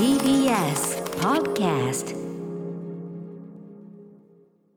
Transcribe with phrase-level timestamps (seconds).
[0.00, 2.16] TBS Podcast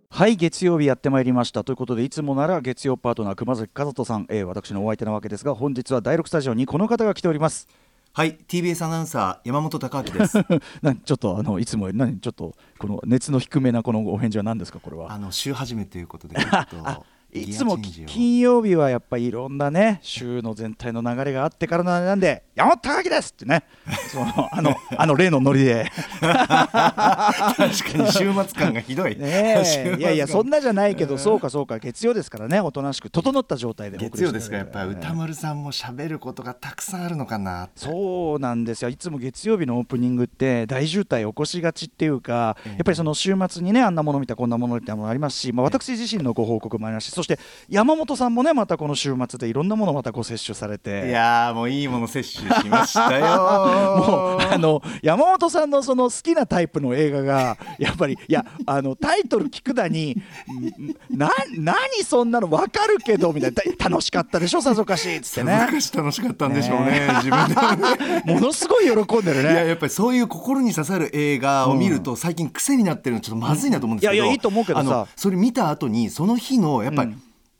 [0.10, 1.64] はい月曜日やってまいりました。
[1.64, 7.70] ということでいつもなら月曜パートナー熊崎和人さん、えー、私のお相手なわけですが本日は第6スタジオにこの方が来ております。
[8.12, 10.40] はい TBS アナウンサー山本貴明です。
[10.84, 15.14] なちょっとあのいつもより何ちょっとこの熱の低めなこのお返事は何ですかこれは。
[15.14, 23.64] あの週始めということでちょっと いつも金曜日はやっぱりいろんなね週の全体の流れがあってからなんで山本貴明ですってね。
[24.12, 25.92] そのあの あの例のノリで。
[26.22, 27.68] 確か
[27.98, 29.18] に週末感がひどい。
[29.18, 29.64] ね
[29.98, 33.10] いやいやそんなじゃないけどそうかそうか月曜ですからねおとなしく。
[33.10, 38.90] 整った状態で月曜ですがやっぱり歌丸さんも喋ることがたくさんあるのかなそうなんですよ。
[38.90, 42.70] いつも月曜日のオープニングって大渋滞起こしがちっていうか、ええ。
[42.74, 51.08] やっぱりその週末にねあんなもの見たこんなもの見たものありますし、まあ、私自身のご報告もありますしそして山本さんもねまたこの週末でいろんなものをまたご摂取されて。
[51.08, 53.26] いやーもういいもの摂取しましたよ。
[53.98, 63.62] もうあの山本さんのその好きなタイプの映画がやっぱりいやあのタイトル聞くだにんな何そんなの分かるけどみたいな。
[63.78, 64.62] た楽しかったでしょ？
[64.62, 65.54] さぞかしっつってね。
[65.54, 67.08] 楽しかったんでしょうねね。
[67.24, 69.68] 自分で ものすごい喜んでるいやね。
[69.70, 74.82] やっぱりそういう心に刺さる映画を見ると最近癖になってるのちょっとまずいなと思うんですけど、いやいやいいと思うけどさ。
[74.82, 77.13] あのそれ見た後にその日のやっぱり、うん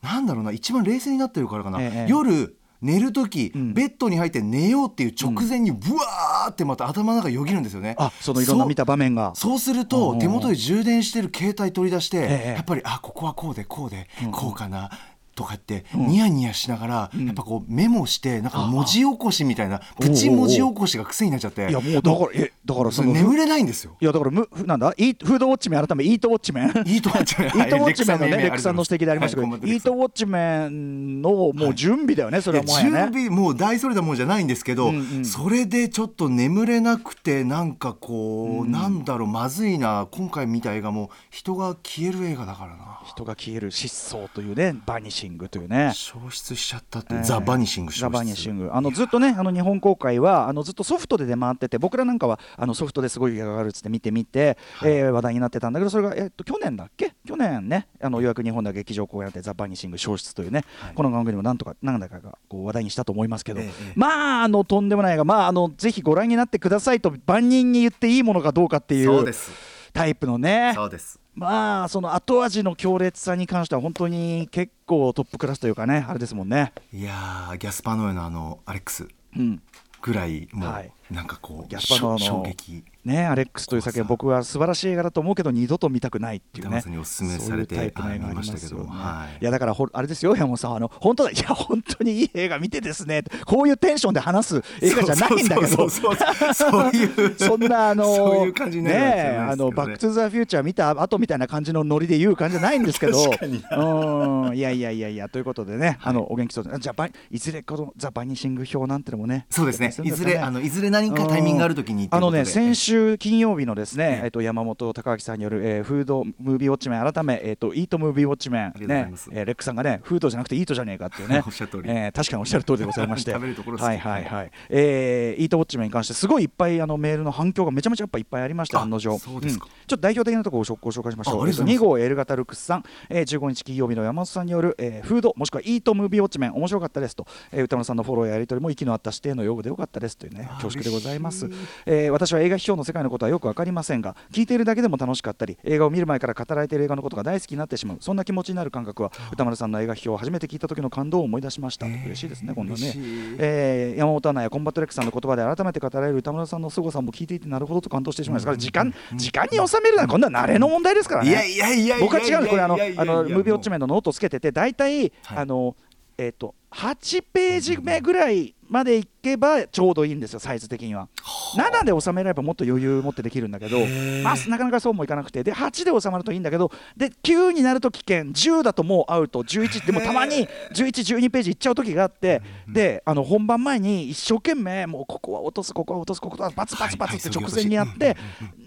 [0.04, 2.06] なんだろうな一番冷静になってるからかな、ええ。
[2.08, 3.72] 夜寝る時、ん。
[3.72, 7.96] ベッドに入って寝ようっていう直前にブワーってまた頭の中よぎるんですよね。
[7.98, 9.32] あそのいろんな見た場面が。
[9.34, 12.52] そうするうんうんうんと手元で充電してる携帯取り出して、ええ。
[12.56, 14.32] やっぱりあここはこうでこうで、うんうん。
[14.32, 14.90] こうかな
[15.34, 21.68] とかってニヤニヤしながら、やっぱこうメモしてなんか文字起こしみたいなプチ文字起こしが癖になっちゃって。
[21.68, 23.96] いやもうだからえだからその眠れないんですよ。
[24.00, 24.94] いやだからむふなんだ？
[24.96, 26.72] イーフードウォッチメン改めイートウォッチメン。
[26.86, 27.46] いいと思っちゃう。
[27.48, 32.76] イートウォッチメンのね、はいレックさんの指摘でありましたけど、はいイートウォッチメンのもう準備だよね、それはもう。
[32.80, 43.00] 準備もう大それたもんじゃないんですけど、それでちょっと眠れなくてなんかこう、なんだろうまずいな今回見た映画も人が消える映画だからな。
[43.06, 45.92] 人が消える失踪というね、バニシングというね。
[45.94, 48.64] 消失しちゃったって、えーザ・バニシングザ・バニシング。
[48.64, 57.14] グあのずっとねあの日本公開はあのずっとソフトで出回ってて僕らなんかはあのソフトですごい映画があるっつって見てみて、えー話題になってたんだけどそれが、えっと去年だっけ？
[57.26, 57.88] 去年ね。
[58.00, 60.64] あのようやく日本では劇場公演やってザ・バニシング消失というね、
[60.94, 63.92] この番組でもなんとか何だかがこう話題にしたと思いますけど、ええええ。
[63.96, 69.50] まああのとんでもないがまああのぜひご覧になってくださいと万人に言っていいものかどうかっていうそうです。
[69.92, 70.72] タイプのね。
[70.74, 76.72] そうですまあその後味の強烈さに関しては本当に結構トップクラスというかねあれですもんね。
[76.92, 79.62] いやーギャスパノエのあのアレックスうん
[80.00, 82.84] ぐらいもう、はいなんかこうギャスパノの衝撃。
[83.04, 89.42] ね、アレックスという作品は僕は素晴らしい映画だと思うけど二度と見たくないっていうねにお勧めされてそういうタイプの映画ありはい見ましたけどはい。
[89.42, 90.76] いやだからほあれですよ山本さん。
[90.76, 91.30] あの本当だ。
[91.30, 93.22] いや本当にいい映画見てですね。
[93.44, 95.90] こういうテンションで話す映画じゃないんだけど。
[95.90, 103.22] そういうそんなあのねあのバックトゥザフューチャー見た後みたいな感じのノリで言う感じじゃないんですけど。
[103.22, 103.62] 確かに。
[103.70, 104.56] うん。
[104.56, 105.28] いやいやいやいや。
[105.28, 106.64] ということでね、あのお元気そう。
[106.64, 106.94] でじゃ
[107.30, 109.92] いずれこのザバニシング表なんてのもねそうですね。
[110.04, 114.24] いずれあのいずれ何かタイミングがあるときにあのね先週週金曜日のですね、ええ。
[114.26, 121.42] えっと山本隆明さんによる、えーフードムービーウォッチメン改めえっとイートムービーウォッチメンねえーレックさんがねフードじゃなくてイートじゃねえかっていうね。
[121.46, 121.90] おっしゃる通り。
[121.90, 123.32] えー確かにおっしゃる通りでございまして。
[123.32, 129.18] 食べるところはいはいはい、えーイートウォッチメンに関してすごいいっぱいあのメールの反響がめちゃめちゃやっぱいっぱいありましたあ案の定。
[129.18, 131.40] そうですちょっと代表的なところをご紹介しましょう。
[131.40, 131.84] あありがとうございます。
[131.84, 141.48] 2号 L 型ルックスさん、えー、15日金曜日の山本さんによる、えーフードもしくはイートムービーウォッチメン面白かったですと、えー宇多丸さんのフォローややり取りも息の合った師弟のようでよかったですというねあ恐縮でございます。
[141.86, 152.92] えー私は映画批評の世界のことはよく分かりませんが聞いているだけでも楽しかったり映画を見る前から語られている映画のことが大好きになってしまうそんな気持ちになる感覚は宇多丸さんの映画批評を初めて聞いた時の感動を思い出しました、嬉しいですね今度はね。
[153.38, 158.46] えー山本アナやコンバットレックさんの言葉で改めて語られる宇多丸さんの凄さも聞いていてなるほどと感動してしまいます。
[158.46, 161.30] から時間時間に収めるのは今度は慣れの問題ですからね。
[161.30, 165.76] いやいやいや僕は違うこれあのあのムービーウォッチメンのノートをつけてて大体、はいあの
[166.16, 171.08] えっ、と8ページ目ぐらいまでいけばちょうどいいんですよサイズ的には。
[171.56, 173.78] 7で収められばもっと余裕持ってできるんだけど
[174.22, 175.44] まあなかなかそうもいかなくて。
[175.44, 178.32] で8で収まるといいんだけどで9になると危険。
[178.32, 179.44] 10だともうアウト。
[179.44, 188.16] 11でもたまに1112ページいっちゃう時があってであの本番前に一生懸命もうここは落とすここは落とすここはバツバツバツって直前にやって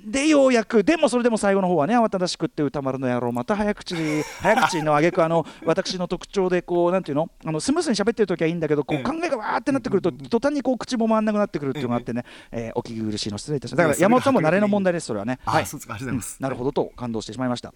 [0.06, 7.30] でようやくでもそれでも最後の方はね慌ただしくって歌丸の野郎また早口で早口の挙句あの私の特徴でこうなんていうの？
[7.44, 15.39] あのスムーズに喋ってる時はいいんだけどこう考えがわーってなってくると途端にこう口も回んなくなってくるっていうのがあってね、えーお聞き苦しいの失礼いたしましただから山本さんも慣れの問題ですそれはね。
[15.45, 15.63] はい。
[15.63, 16.41] あそうですかありがとうございます。
[16.41, 17.73] なるほどと感動してしまいました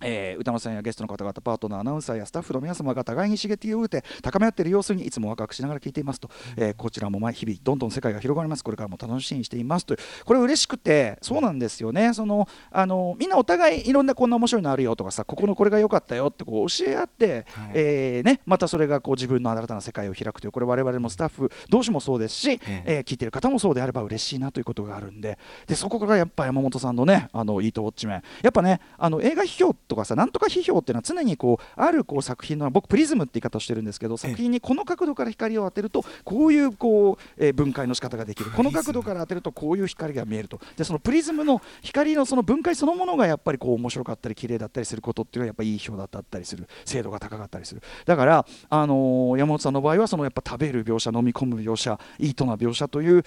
[0.00, 8.64] えー歌丸さんやゲストの方々パートナーアナウンサーやスタッフの皆様が互いに刺激を受けて高め合っている様子にいつもワクワクしながら聞いていますと、えーこちらも毎日々どんどん世界が広がります。
[8.64, 9.94] これからも楽しみにしていますと。
[9.94, 12.14] いうこれ嬉しくてそうなんですよね。
[12.14, 17.70] そのあのみんなお互いいろんなこんな面白いのあるよとかさここのこれが良かったよってこう教え合って、はい。
[17.74, 25.38] えーね、またそれがこう自分の新たな世界を開くというこれ我々もスタッフ同士もそうですし、え聞いてる方もそうであれば嬉しいなということがあるんで。
[25.66, 28.22] でそこからやっぱ山本さんのねあのイートウォッチメン。
[28.42, 38.50] やっぱねあの映画批評とかさなんとか批評っていうのは常にこうあるこう作品の僕プリズムって言い方をしてるんですけど作品にこの角度から光を当てるとこういうこう、えー分解の仕方ができる。
[38.52, 40.60] この角度から当てるとこういう光が見えると。
[40.76, 46.66] でそのプリズムの光のその分解そのものがやっぱりこう面白かったり綺麗だったりすることっていうのはやっぱいい評だったりする。
[46.84, 47.82] 精度が高かったりする。
[48.06, 53.22] だから、あのー山本さんの場合はそのやっぱ食べる描写飲み込む描写イートな描写という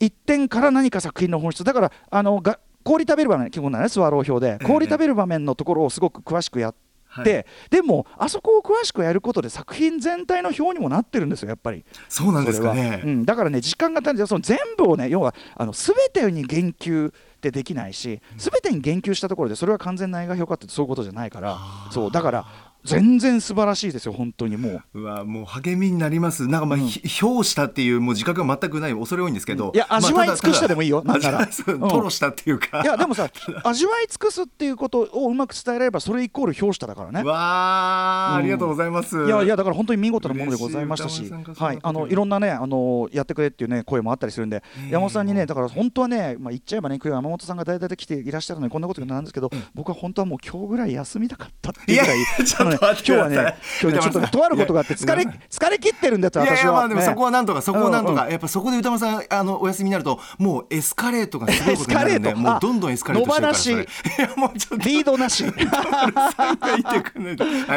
[0.00, 1.64] 一点から何か作品の本質。
[1.64, 4.64] だからあのが氷食べる場面基本なねスワロー表で。
[4.64, 6.78] 氷食べる場面のところをすごく詳しくやって、
[7.10, 7.46] はい。
[7.70, 11.84] でもあそこを詳しくやることで作品全体の表にもなってるんですよやっぱり。
[12.08, 21.58] そうなんですかね、うん、だからね時間が足りないその全部をね要はあの全てに言及ってできないし全てに言及したところでそれは完全な映画評価ってそういうことじゃないから。
[21.90, 22.46] そうだから
[22.84, 25.00] 全然素晴らしいですよ本当にもう。
[25.00, 26.46] うわもう励みになります。
[26.46, 31.38] なんかまあ、ひ評したっていうもう自覚が全くない恐れ多いんですけど、いやまあ味わい尽くしたでもいいよただなんなら。
[31.40, 31.88] 味わいそううん。
[31.88, 32.82] トロしたっていうか。
[32.82, 33.28] いやでもさ
[33.64, 37.22] 味わい尽くすっていうことをうまく伝えられればそれイコール評しただからね。
[37.22, 38.36] わあ、うん。
[38.38, 39.16] ありがとうございます。
[39.24, 57.06] いやいやだから本当に見事なものでございましたし、はい、あのいろんなねあのやってくれっていうね声もあったりするんで、山本さんにねだから本当はねまあ言っちゃえばね山本さんが大々で来ていらっしゃるのにこんなことなんですけど、僕は本当はもう今日ぐらい休みたかったっていうぐらいいやちょ今日はね今日ねちょっととあることがあって疲れ疲れ切ってるんだっていやい私は、やまあでもね。
[57.06, 62.40] そこはなんとかそこをなんとか、うんやっぱそこで歌丸さんあのお休みになるともうエスカレートがすごいことになるんでエスカレート。
[62.40, 63.74] もうどんどんエスカレートしてるからそれ。
[63.76, 63.86] あい
[64.28, 64.88] やもうちょっと。
[64.88, 65.40] リードなし。
[65.40, 65.46] い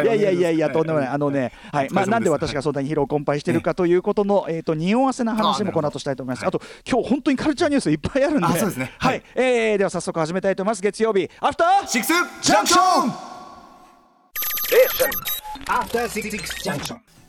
[0.05, 6.45] やいやいやいや、はとんでもない、あのね、はい、まあ、なんで私がそんなに疲労困憊してるかということの、えっと、匂わせな話もこの後したいと思います。
[6.45, 8.45] あと、今日本当にカルチャーニュースいっぱいあるんで。
[8.45, 8.93] あそうですね。
[8.97, 10.81] ははいでは早速始めたいと思います。
[10.81, 13.30] 月曜日、アフターシックスジャンクション.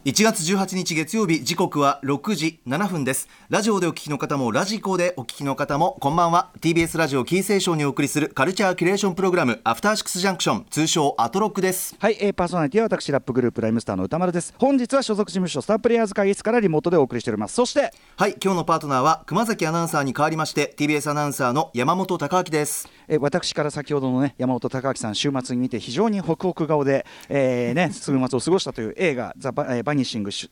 [0.04, 3.28] 1月18日月曜日時刻は6時7分です。
[3.50, 6.50] ラジオでお聞きの方もラジコでお聞きの方もこんばんは。
[6.60, 11.94] TBS ラジオキーセーションにお送りするカルチャーキュレーションプログラムアフターシックスジャンクション通称アトロックです。
[12.00, 14.54] はい、えーパーソナリティは私ラップグループライムスターの歌丸です。
[14.58, 17.54] 本日は所属事務所スタープレイヤーズ会議室からリモートでお送りしております。
[17.54, 30.48] そしてはい今日のパートナーは熊崎アナウンサーに代わりまして TBS アナウンサーの山本貴明ですえー私から先ほどのね山本隆明さん週末に見て非常にホクホク顔で、えーね、週末を過ごしたという映画「ザバ,、えーバニッシング消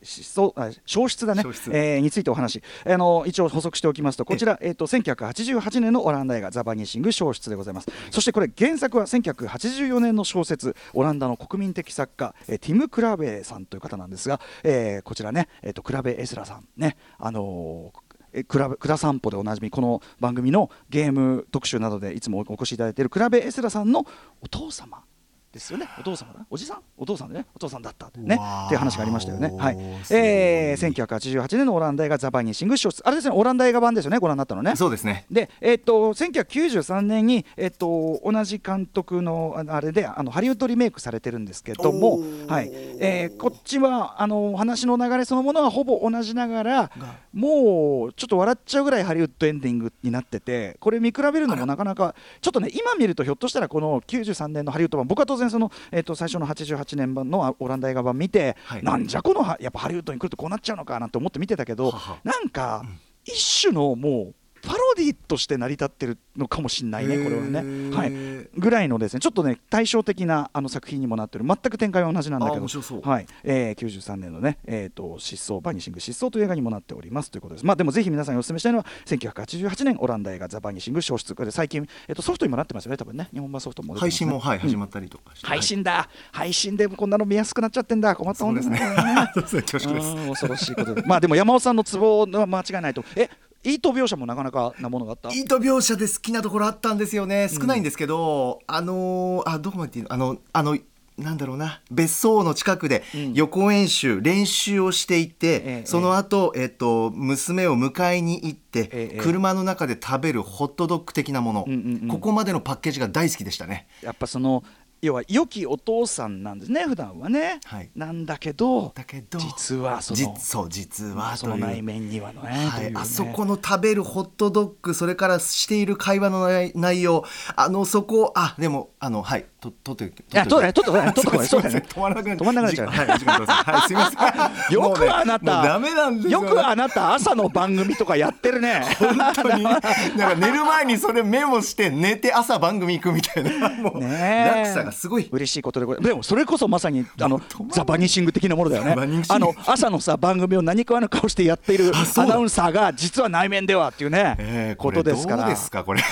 [1.09, 1.43] 失だね。
[1.71, 7.87] えーについてお話、あの一応補足しておきますとこちら、えー、と1988年のオランダ映画「ザ・バニッシング消失」でございます。
[8.11, 16.95] そしてこれ原作は1984年の小説オランダの国民的作家、えーティム・クラベさんという方なんですが、えーこちらね、えー、とクラベ・エスラさんね。
[17.17, 24.05] あのーえクラブクラ散歩でおなじみこの番組のゲーム特集などでいつもお越しいただいているくらべエスラさんの
[24.41, 25.03] お父様。
[25.51, 25.87] ですよね。
[25.99, 26.45] お父様だ。
[26.49, 26.81] おじさん？
[26.97, 27.45] お父さんでね。
[27.53, 28.39] お父さんだったね。
[28.65, 29.53] っていう話がありましたよね。
[29.57, 29.77] はい。
[30.11, 34.17] えー、1988年のオランダ映画ザ・バニッシング消失あれですねオランダ映画版ですよね。
[34.19, 34.75] ご覧になったのね。
[34.75, 35.25] そうですね。
[35.29, 42.69] で、えっと1993年に、えっと同じ監督のあのあれであのハリウッドリメイクされてるんですけども、はい。
[42.71, 46.91] えーこっちはあの話の流れそのものはほぼ同じながら
[47.33, 58.83] もうちょっと笑っちゃうぐらいハリウッドエンディングになっててこれ見比べるのもなかなかちょっとね今見るとひょっとしたらこの93年のハリウッド版僕は当然その、えっと最初の88年版のオランダ映画版見て、はい。
[58.83, 62.17] なんじゃこのはやっぱハリウッドに来るとこうなっちゃうのかなんて思って見てたけどはは。
[62.23, 62.83] なんか、
[63.25, 67.95] 一種のもうパロディとして成り立ってるのかもしれないね、これはね。
[67.95, 68.11] はい、
[68.57, 72.65] ぐらいのですね、ちょっとね、対照的なあの作品にもなってる、全く展開は同じなんだけど、
[73.01, 73.25] はい。
[73.43, 77.65] えー、93年のね、えーと、失踪、バニッシング失踪という映画にもなっておりますということです。
[77.65, 83.99] まあ、でもぜひ皆さんにお勧めしたいのは、1988年、オランダ映画、ザ・バニッシング消失、これで最近、えーと、ソフトにもなってますよね、多分ね、日本版ソフトもね。
[83.99, 84.61] 配信も、はい、うん。
[84.61, 88.79] 始まったりとかして、配信だ、配信でこんなの見やすくなっちゃってんだ、困ったもんですね。
[89.33, 91.03] 恐ろしいことで。
[91.03, 93.03] まあでも山本さんのツボは間違いないと。
[93.15, 93.29] え、
[93.63, 95.29] イート描写もなかなかなものがあった？
[95.29, 97.49] イート描写で好きなところあったんですよね。
[97.49, 100.37] 少ないんですけど、あのーあどこまで言っていいの？
[100.53, 100.77] あのあの
[101.17, 101.81] なんだろうな。
[101.91, 103.33] 別荘の近くでん。
[103.33, 109.17] 予行演習、練習をしていて、ええその後、えっと娘を迎えに行って、ええ。
[109.21, 112.07] 車の中で食べるホットドッグ的なもの、うんうんうん。
[112.07, 113.87] ここまでのパッケージが大好きでしたね。
[114.01, 114.63] やっぱその
[115.01, 117.89] 要は良きお父さんなんですね普段はね、はい。
[117.95, 122.93] なんだけどだけど実はそじのそう実はその内面にはのね、はい、ね。
[122.95, 127.23] あそこの食べるホットドッグそれからしている会話の内内容。
[127.55, 129.45] あのそこあでもあのはい。
[129.61, 132.87] ととっていや取って取って取って すいません取って止まらなくなっ止まらなくなっちゃう。
[132.87, 133.71] はいお時間ください。
[133.71, 134.73] はいすいません。
[134.73, 136.41] よくあなた、もうダメなんですよ。
[136.41, 138.83] よくあなた朝の番組とかやってるね。
[138.97, 139.63] 本当に。
[139.63, 143.69] なんか寝る前にそれメモして寝て朝番組行くみたいな。
[143.69, 144.61] もうねえ。
[144.63, 145.27] 落差がすごい。
[145.31, 146.09] 嬉しいことでございます。
[146.09, 149.23] でもそれこそまさにあのザ・バニシング的なものだよね。
[149.29, 155.43] あの朝のさ番組を何食わぬ顔してやっているアナウンサーが実は内面ではっていうね、えーことですから。
[155.43, 156.01] どうですかこれ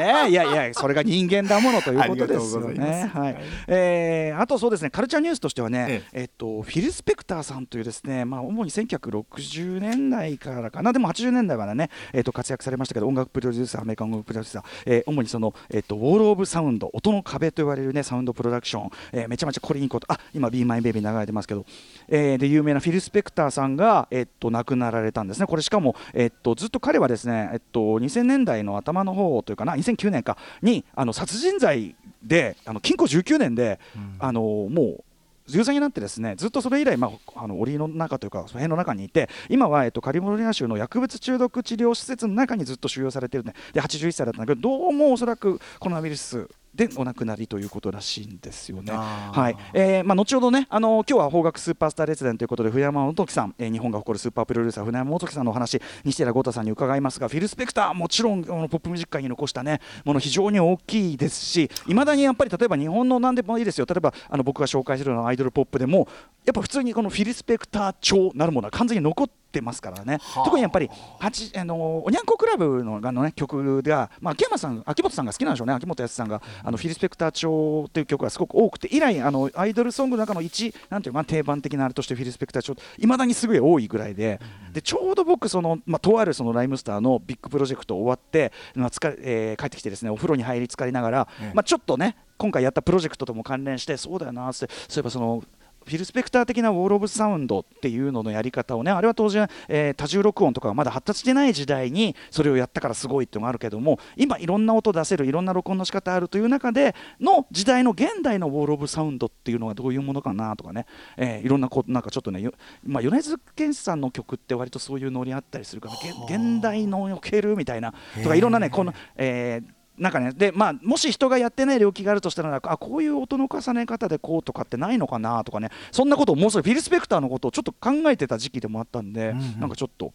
[0.00, 0.30] ね。
[0.30, 3.10] いやいやそれが人間だものということですよね。
[3.12, 3.36] はい。
[3.68, 6.24] えーあとそうですねカルチャーニュースとしてはね、ええ。
[6.24, 10.92] っとフィル・スペクターさんというですねまあ主に1960年代からかな。
[10.92, 21.64] でも80年代からねえっと活躍されましたけど音楽プロデューサーアメリカ音楽プロデューサー、えー主にそのえっとウォール・オブ・サウンド音の壁と言われるねサウンドプロダクション、えーめちゃめちゃこれにいいことあ今 Be My Baby 流れてますけど、
[22.08, 25.46] えーで有名なフィル・スペクターさんがえっと亡くなられたんですね。
[25.46, 33.80] これしかもえっとずっと彼はですねえっと2000年代の頭の方というかな2009年かにあの殺人罪であの禁錮19年で、
[34.18, 35.04] あのもう
[35.52, 43.54] 有罪になってですねずっとそれ以来、まあ、あの檻の中というかその辺の中にいて今は、えっと、カリフォルニア州の薬物中毒治療施設の中にずっと収容されてるね。
[43.72, 48.92] で81歳だったんだけどどうもおそらくコロナウイルスでお亡くなりということらしいんですよね。
[48.92, 49.56] はい。
[49.74, 66.08] えーまあ、後ほどね、あの今日は邦楽スーパースター列伝ということで、船山元樹さん、えー日本が誇るスーパープロデューサー、船山元樹さんのお話、西寺豪太さんに伺いますが、フィル・スペクター、もちろんあのポップミュージック界に残したね、もの非常に大きいですし、いまだにやっぱり例えば日本の何でもいいですよ、例えばあの僕が紹介するようなアイドルポップでも、
[66.44, 84.40] やっぱ普通にこのフィル・スペクター調なるものは完全に残ってますからね、特にやっぱり八あのおにゃんこクラブのあの、ね、曲が、まあ、秋山さん、秋元さんが好きなんでしょうね、秋元康さんが、あのフィル・スペクター調っていう曲がすごく多くて、以来、あのアイドルソングの中の一、なんていうか、まあ、定番的なあれとして、フィル・スペクター調、いまだにすごい多いぐらいで、
[84.72, 95.42] でちょうど僕、そのまあ、とあるそのライムスターのビッグプロジェクト終わって、まあえー帰ってきて、ですねお風呂に入り浸かりながら、ええまあ、ちょっとね、今回やったプロジェクトとも関連して、そうだよなって、そういえばその。
[95.84, 112.52] フィル・スペクター的なウォール・オブ・サウンドっていうののやり方をねあれは当時、えー多重録音とかがまだ発達してない時代にそれをやったからすごいっていうのがあるけども今いろんな音出せるいろんな録音の仕方あるという中での時代の現代のウォール・オブ・サウンドっていうのはどういうものかなとかね、えーいろんなこなんかちょっとねよ
[112.84, 115.94] まあ、米津玄師さんの曲って割とそういうノリあったりするから
[116.28, 130.14] げ現代のおけるみたいなとかいろんなねこの、えーなんかねでまあ、もし人がやってない領域があるとしたらあこういう音の重ね方でこうとかってないのかなとかねそんなことをもうそれフィル・スペクターのことをちょっと考えてた時期でもあったんで、なんかちょっと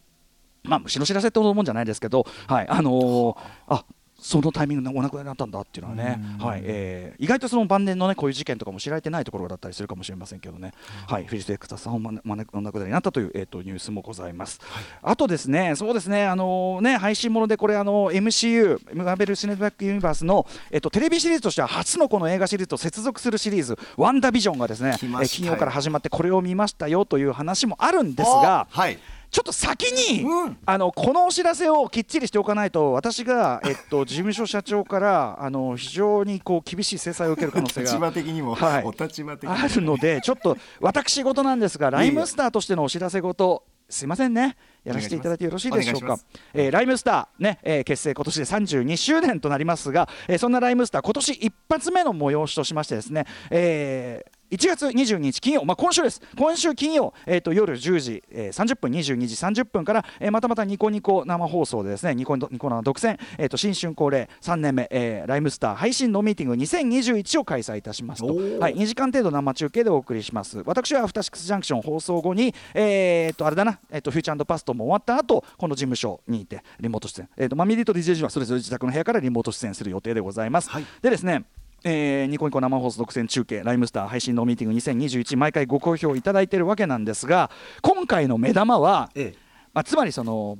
[0.64, 3.36] まあ虫の知らせってもんじゃないですけど、はいあのー
[3.68, 3.84] あ
[4.26, 6.60] そのタイミングでお亡くなりになったんだっていうのはね、はい。
[6.64, 10.72] えー意外とその晩年のねこういう事件とかも知られてないところだったりするかもしれませんけどね、
[11.06, 14.60] はい、フィル・スペクターさんをお亡くなりになったという、えー、とニュースもございます。
[15.00, 28.66] あとですね、そうですね、あのね配信ものでこれあの MCU マーベル・シネマティック・ユニバースのえっ、とテレビシリーズとしては初のこの映画シリーズと接続するシリーズワンダービジョンがですね、えー金曜から始まってこれを見ましたよという話もあるんですが。
[28.70, 28.98] はい
[29.36, 30.56] ちょっと先に、うん。
[30.64, 38.82] あのこのお知らせをきっちりしておかないと私が、 えっと、事務所社長からあの非常にこう厳しい制裁を受ける可能性が的にも、はい。
[38.82, 44.56] お立場的あるのでちょっと私事なんですがライムスターとしてのお知らせ事すいませんね。
[44.84, 46.18] やらせていただいてよろしいでしょうか。
[46.54, 68.26] えーライムスター、ねえー結成今年で32周年となりますが、えーそんなライムスター今年一発目の催しとしましてですね、えー1月22日金曜、まあ、今週です、今週金曜、えー、と夜10時、えー30分、22時30分から、えーまたまたニコニコ生放送でですね、ニコニコ生独占、えー、と新春恒例3年目、えーライムスター配信のミーティング2021を開催いたしますと、
[68.60, 70.62] はい、2時間程度生中継でお送りします。
[70.64, 80.70] 私はアフターシックスジャンクション放送後に、えー、とあれだな、えー、とフューチャーパストも終わった後この事務所にいてリモート出演、えー、とマミリと DJG はそれぞれ自宅の部屋からリモート出演する予定でございます。
[80.70, 80.86] はい。
[81.02, 81.44] でですね
[81.88, 87.48] えーニコニコ生放送独占中継ライムスター配信のミーティング2021毎回ご好評いただいているわけなんですが
[87.80, 89.38] 今回の目玉は、ええ。
[89.72, 90.58] まあ、つまりその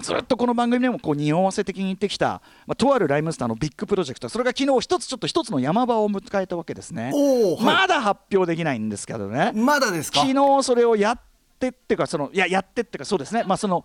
[0.00, 7.10] ずっとこの番組でもこう匂わせ的に言ってきた、まあ、とあるライムスターのビッグプロジェクトそれが昨日一つちょっと一つの山場を迎えたわけですね。
[7.12, 7.64] はい。
[7.64, 9.52] まだ発表できないんですけどね。
[9.54, 10.20] まだですか？
[10.20, 11.20] 昨日それをやっ
[11.58, 13.42] てっていうかそのいややってっていうかそうですね。
[13.44, 13.84] まあその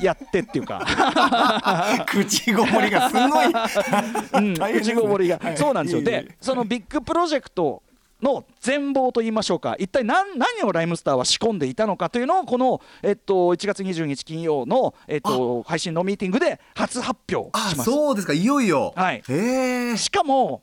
[0.00, 0.84] やってっていうか。
[2.06, 3.46] 口ごもりがすごい、
[4.34, 4.94] うん大変ですね。
[4.94, 5.56] 内ごもりが、はい。
[5.56, 6.02] そうなんですよ。
[6.02, 7.82] でそのビッグプロジェクト
[8.22, 9.76] の全貌といいましょうか。
[9.78, 17.90] 一体何何をライムスターは仕込んでいたのかというのをこの、えっと、1月22日金曜の、えっと、配信のミーティングで初発表あします。
[17.90, 18.32] そうですか。
[18.32, 18.92] いよいよ。
[18.96, 19.22] はい。
[19.28, 19.96] へえ。
[19.96, 20.62] しかも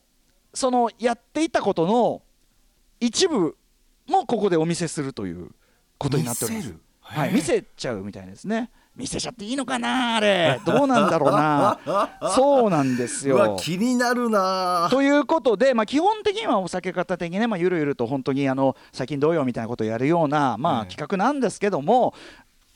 [0.53, 2.21] そのやっていたことの
[2.99, 3.55] 一部
[4.07, 5.49] もここでお見せするという
[5.97, 6.73] ことになっております。
[7.01, 8.71] はい、見せちゃうみたいですね。
[8.95, 10.61] 見せちゃっていいのかなあれ。
[10.65, 11.79] どうなんだろうな。
[12.35, 13.57] そうなんですよ。
[13.59, 14.87] 気になるな。
[14.91, 20.95] ということで、まあ、基本的にはお酒方的にね、まあ、ゆるゆると本当にあの最近どうよみたいなことをやるような、まあ、ええ。
[20.95, 22.13] 企画なんですけども、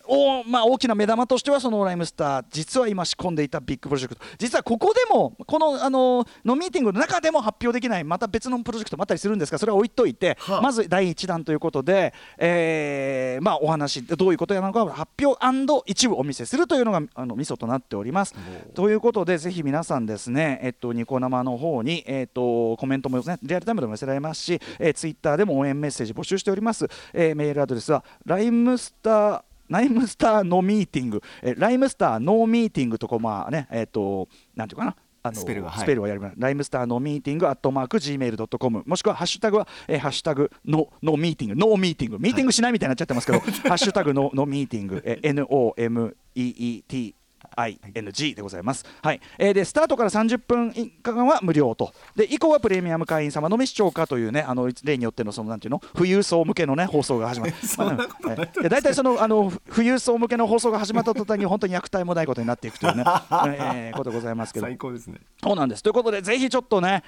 [0.08, 4.22] おまあ、大きな目玉としてはそのライムスター実は今仕込んでいたビッグプロジェクト。
[4.38, 10.62] 実はここでもこのあののミーティングの中でも発表できないまた別のプロジェクトもあったりするんですがそれは置いといて、はあ。
[10.62, 15.38] まず第1弾ということで、えーまあ、お話どういうことなのかを発表
[15.86, 18.36] 一部お見せするというのがあのミソとなっております。
[18.74, 34.96] ということでぜひ皆さんですね、えっと、ニコ生の方に、えっと、コメントも、ね、リアルタイムでも寄せられますし、えー、ツイッターでも応援メッセージ募集しております、えーメールアドレスはライムスターライムスターのミーティング、えーライムスターノーミーティングとこまあねえっ、となんていうかな？
[35.24, 35.80] あのスペルがはい。
[35.80, 41.56] スペルをやります、ライムスターのミーティングアットマーク Gmail.com もしくはハッシュタグは、えーハッシュタグののミーティング。
[41.58, 42.20] ノーミーティング。
[42.20, 48.86] ミーティングしないみたいになっちゃってますけど、 ハッシュタグののミーティング、えー NOMEETING でございます。
[49.02, 57.54] はい、えーでスタートから30分以下は無料と、で以降はプレミアム会員様のみ視聴かというね、あの例によってのそのなんていうの、富裕層向けのね放送が始まる。
[57.66, 63.04] そんなことないま大体そのあの富裕層向けの放送が始まった途端に本当に虐待もないことになっていくというね、
[63.58, 64.68] えーことございますけど。
[64.68, 67.04] 最高ですねそうなんですということでぜひちょっとね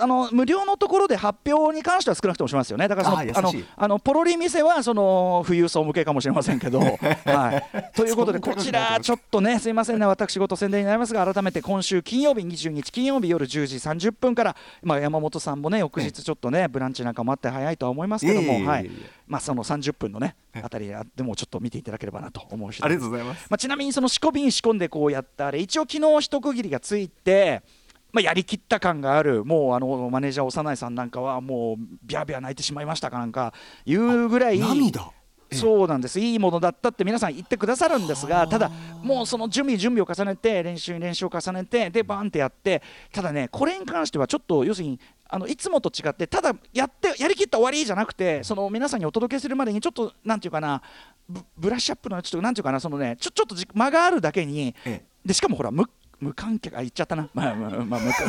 [0.00, 2.88] あの無料のところで発表に関しては少なくともしますよね。
[2.88, 6.80] だからそのあのあのポロリ店はその富裕層向けかもしれませんけど、
[7.24, 7.62] は
[7.94, 10.04] い、ということでこちらちょっとねすいませんね。
[10.04, 18.90] 私事宣伝になりますが改めて今週金曜日22日金曜日夜10時30分から、まあ、山本さんもね翌日ちょっとねブランチなんかもあって早いとは思いますけどもはい。
[19.26, 23.46] まあその30分のねあたりでもちょっと見ていただければなと思うしありがとうございます。
[23.48, 27.62] まあ、ちなみにその仕込みに仕込んでこうやったあれ一応昨日一区切りがついて、
[28.12, 29.44] まあ、やりきった感がある。
[29.44, 33.52] もうあのマネージャー幼いさんなんかはもうビャービャー泣いてしまいましたかなんか
[33.84, 35.12] いうぐらい涙？
[35.50, 36.20] そうなんです。
[36.20, 38.70] いいものだったって皆さん言ってくださるんですがただ
[39.02, 50.82] もうその準備準備を重ねて練習に練習を重ねてでバーンってやってただねこれに関してはちょっと要するにあのいつもと違ってただやってやりきった終わりじゃなくてその皆さんにお届けするまでにちょっとなんていうかな
[51.28, 55.04] ブブラッシュアップのちょっとなんていうかなそのねちょちょっとじ間があるだけにええ。
[55.24, 55.84] でしかもほら無
[56.20, 57.28] 無観客あ言っちゃったな。
[57.34, 58.28] まあまあまあ無観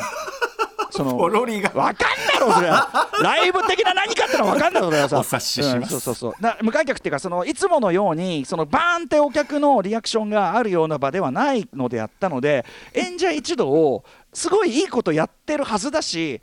[0.91, 1.71] そのポロリが。
[1.73, 1.95] わかん
[2.27, 3.09] だろそれは。
[3.21, 5.17] ライブ的な何かってのはわかんだろそれはさ。
[5.19, 5.75] お察しします。
[5.75, 6.33] うんそうそうそう。
[6.41, 16.41] な無観客っていうかそのいつものようにそのバーンってお客のリアクションがあるような場ではないのであったので演者一同をすごいいいことやってるはずだし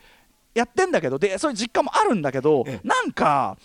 [0.54, 2.86] やってんだけどでそういう実感もあるんだけどええ。
[2.86, 3.56] なんか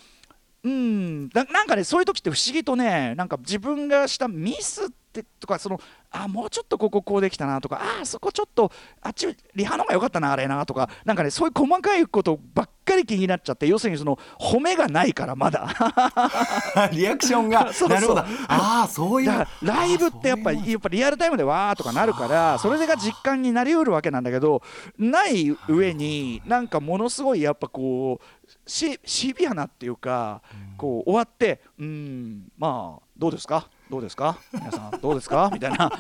[0.64, 4.94] うんななんかねそういう時って不思議とねなんか自分がしたミスって
[5.40, 5.80] とかその
[6.12, 8.72] あもうちょっとこここうできたなとかあそこちょっと
[9.02, 15.68] あっちリハの方が良かったなあれなとかなんかねそういう細かいことばっかり気になっちゃって要するにその褒めがないからまだ。
[16.92, 17.72] リアクションが。
[17.74, 18.18] そうそう。
[18.18, 18.26] あ
[18.86, 19.28] あそういう。
[19.28, 24.62] だからライブってやっぱりやっぱリアルタイムでわーとかなるからそれが実感になりうるわけなんだけど
[24.98, 30.42] ない上になんかものすごいやっぱこうシシビアなっていうか
[30.78, 33.70] こう終わってうんまあどうですか？
[33.92, 34.38] どうですか？
[34.54, 35.50] 皆さんどうですか？
[35.54, 35.92] みたいな。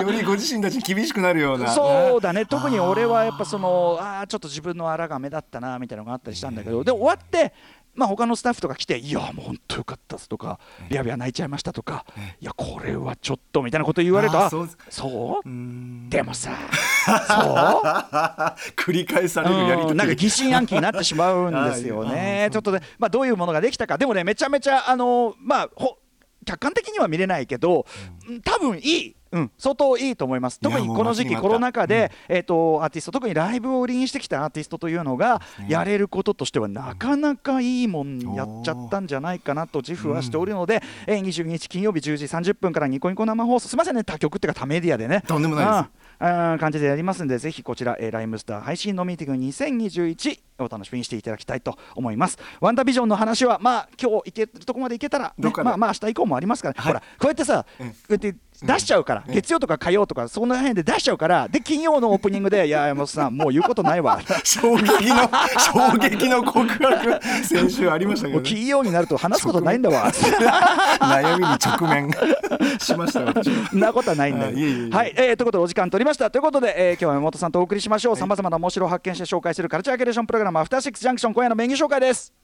[0.00, 1.68] よりご自身たちに厳しくなるような。
[1.72, 2.46] そうだね。
[2.46, 7.52] 特に俺はやっぱそのあーちょっと自分のあらが目立ったなみたいなのがあったりしたんだけどで終わって
[7.96, 12.04] まあ他のスタッフとか来て「いやもう本当よかったっす」とか「ビャビャ泣いちゃいました」とか
[12.40, 16.10] 「いやこれはちょっと」みたいなこと言われると「ああーそう？
[16.10, 16.50] でもさ
[17.26, 18.80] そう？
[18.80, 22.10] 繰り返されるやりとなんか疑心暗鬼になってしまうんですよ はい。
[22.10, 22.48] ね。
[22.52, 25.98] ちょっとね、まあ、どういうものができたか、でもね、めちゃめちゃ、あのまあ、ほ
[26.50, 27.86] 客観的には見れないけど、
[28.28, 28.40] うん。
[28.42, 29.16] 多分いい。
[29.32, 30.58] うん、相当いいと思います。
[30.58, 45.22] 特にこの時期コロナ禍で、えー、とアーティスト特にライブを売りにしてきたアーティストというのがやれることとしてはなかなかいいもんやっちゃったんじゃないかなと自負はしておるので、えー22日金曜日10時30分からニコニコ生放送すみませんね他局っていうか他メディアでね。
[45.28, 46.24] とんでもないです。
[46.52, 46.58] うん。
[46.58, 52.38] 感じでやりますんでぜひこちら、えーライムスター配信のミーティング2021お楽しみにしていただきたいと思います。
[52.60, 56.92] ワンダービジョンの話はまあ今日いけるとこまでいけたら、ねまあまあ明日以降もありますから、はい。
[56.92, 65.30] ほらこうやってさ、こうやって出しちゃうから、月曜とか火曜とかその辺で出しちゃうからで金曜のオープニングで「いや山本さんもう言うことないわ」 衝撃の
[65.92, 70.10] 衝撃の告白先週ありましたけど、ね、金曜になると話すことないんだわ。
[70.10, 72.10] 悩みに直面
[72.78, 74.52] しました私 そんなことはないんだよ。
[74.90, 76.30] はい、えーということでお時間取りました。
[76.30, 78.16] ということで、えー今日は山本さんとお送りしましょう。
[78.16, 82.34] さまざまな面白を発見して紹介するカルチャーキュレーションプログラムラマアフターシックスジャンクション今夜のメニュー紹介です。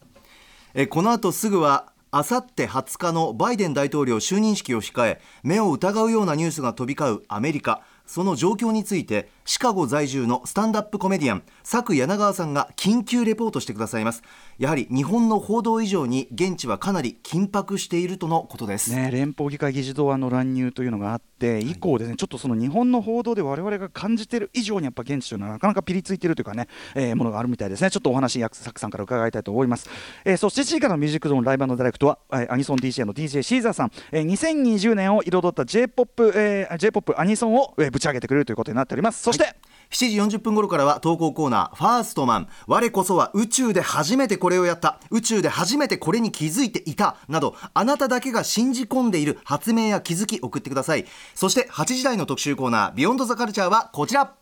[0.75, 7.83] えこの後すぐはあさって20日のバイデン大統領就任式を控え目を疑うようなニュースが飛び交うアメリカ。
[8.07, 14.25] その状況についてシカゴ在住のスタンダップコメディアン佐久柳川さんが緊急レポートしてくださいます。
[14.59, 27.91] やはり日本の報道以上に現地はかなり緊迫しているとのことです、ね、連邦議会議事堂案の乱入というのがあって以降でね、ちょっとその日本の報道で我々が感じている以上にやっぱ現地というのはなかなかピリついているというかね、えーものがあるみたいですね。
[27.91, 29.89] ちょっとお話ヤクサクさんから伺いたいと思います、
[30.25, 39.23] えーそして7時からのミュージックゾーンライブダイレクトは、えーアニソン DJ の DJ シーザーさん、えー2020年を彩った J−POP、えー、J-POP アニソンを、えーぶち上げてくれるということになっております。
[39.23, 39.55] そして、
[39.91, 42.49] 7時40分頃からは投稿コーナー「ファーストマン。
[42.67, 44.99] 我こそは宇宙で初めてこれをやった。
[45.11, 49.39] 宇宙で初めてこれに気づいていた」などあなただけが信じ込んでいる。
[49.45, 51.07] 発明や気づき送ってください。
[51.35, 54.33] そして8時台の特集コーナー「ビヨンドザカルチャーはこちら。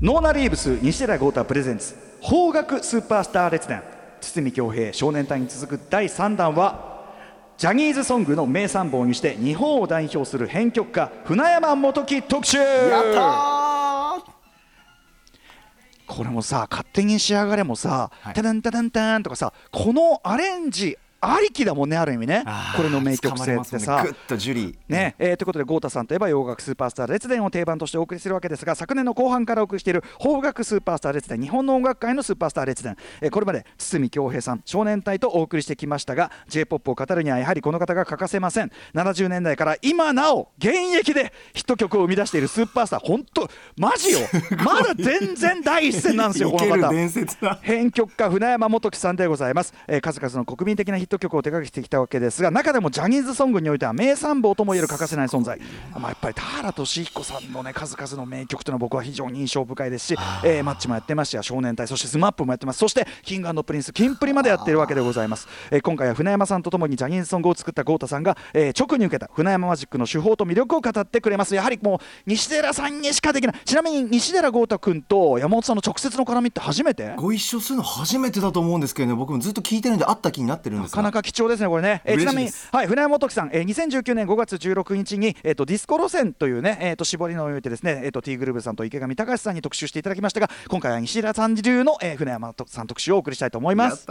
[0.00, 1.96] ノーナ・リーブス西寺豪太プレゼンツ。
[2.22, 3.82] 邦楽スーパースター列伝。
[4.20, 6.95] 堤恭平少年隊に続く第3弾は
[7.58, 12.58] ジャニーズソングの名参謀にして日本を代表する編曲家船山元樹特集。
[12.58, 14.36] やったー。
[16.06, 18.34] これもさ勝手に仕上がれもさ、はい。
[18.34, 22.44] タダンタダンタンとかさこのアレンジありきだもんねある意味ね。
[22.76, 24.02] これの名曲性ってさ。
[24.02, 24.02] ね。
[24.04, 24.76] グッとジュリー。
[24.88, 25.14] ね。
[25.18, 38.70] えーということで豪太さんといえば洋楽スーパースター列伝を定番としてお送りするわけですが昨年の後半からお送りしている邦楽スーパースター列伝日本の音楽界のスーパースター列伝、えーこれまで堤恭平さん少年隊とお送りしてきましたが j p o p を語るにはやはりこの方が欠かせません。
[38.94, 43.00] 70年代から今なお現役でヒット曲を生み出しているスーパースター。
[43.00, 44.20] 本当マジよ。
[44.64, 47.56] まだ全然第一線なんですよこの方。
[47.62, 55.60] 編曲家船山基紀さんでございます、えー数々の国民的なヒット曲を手掛けてきたわけですが中でもジャニーズソングにおいては名参謀ともいえる欠かせない存在、
[55.94, 62.80] まあ、やっぱり田原俊彦さんのね数々の名曲というのは僕は非常に印象深いですし、えーマッチもやってますし少年隊そして SMAP もやってます。
[62.80, 71.54] そして King & Prince キンプリまでやっているわけでございます、えー今回は船山さんとともにジャニーズソングを作った豪太さんが、えー直に受けた船山マジックの手法と魅力を語ってくれます。
[71.54, 73.56] やはりもう西寺さんにしかできない。
[73.64, 77.14] ちなみに西寺豪太君と山本さんの直接の絡みって初めて？
[77.16, 82.00] ご一緒するの初めてだと思うんですけどね僕もずっと聞いてるんで会った気になってるんですかなか貴重ですね、これね。
[82.04, 94.06] えーちなみにはい、船山元樹さん、えー2019年5月16日に、えー、とディスコ路線というね、えー、と絞りのおいてですね、えー、と T グループさんと池上隆さんに特集していただきましたが、今回は西田さん流の、えー船山さん特集をお送りしたいと思います。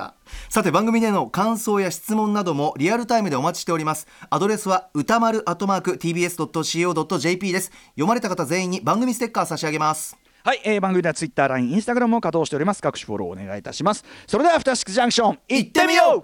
[0.49, 4.07] さて番組での感想や質問などもリアルタイムでお待ちしております。
[4.29, 7.71] アドレスは歌丸アットマーク TBS.CO.JP です。
[7.95, 12.79] 読まれた方全員に番組ステッカー差し上げますはい、えー番組ではツイッター、LINE、インスタグラムも稼働しております。
[12.79, 14.05] 各種フォローお願いいたします。
[14.27, 16.19] それでは、アフターシックスジャンクション、行ってみよう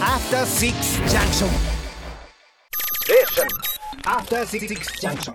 [0.00, 0.72] After Six
[1.08, 1.48] Junction.
[4.04, 5.34] After Six Junction.